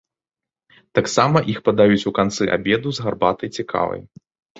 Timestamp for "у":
2.11-2.13